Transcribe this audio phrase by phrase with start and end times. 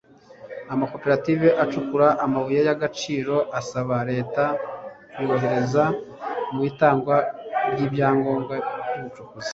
[0.73, 4.43] Amakoperative acukura amabuye y’agaciro asaba Leta
[5.13, 5.83] kuyorohereza
[6.53, 7.15] mu itangwa
[7.71, 8.55] ry’ibyangombwa
[8.89, 9.49] by’ubucukuzi